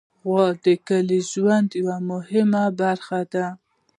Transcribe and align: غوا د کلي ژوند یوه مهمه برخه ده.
غوا 0.27 0.45
د 0.65 0.67
کلي 0.87 1.19
ژوند 1.31 1.69
یوه 1.79 1.97
مهمه 2.11 2.63
برخه 2.81 3.19
ده. 3.33 3.47